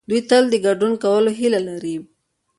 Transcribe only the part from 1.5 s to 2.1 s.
لري.